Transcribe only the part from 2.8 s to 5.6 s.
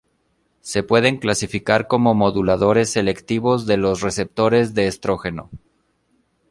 selectivos de los receptores de estrógeno.